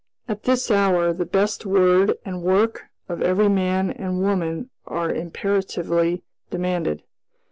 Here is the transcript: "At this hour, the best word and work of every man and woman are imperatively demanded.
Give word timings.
"At 0.27 0.45
this 0.45 0.71
hour, 0.71 1.13
the 1.13 1.27
best 1.27 1.63
word 1.63 2.17
and 2.25 2.41
work 2.41 2.85
of 3.07 3.21
every 3.21 3.49
man 3.49 3.91
and 3.91 4.19
woman 4.19 4.71
are 4.87 5.11
imperatively 5.11 6.23
demanded. 6.49 7.03